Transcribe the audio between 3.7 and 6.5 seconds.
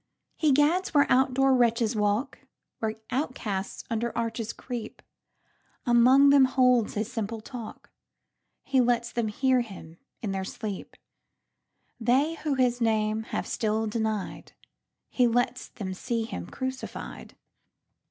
under arches creep; Among them